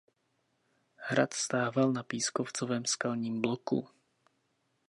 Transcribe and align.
Hrad 0.97 1.33
stával 1.33 1.91
na 1.93 2.03
pískovcovém 2.03 2.85
skalním 2.85 3.41
bloku. 3.41 3.89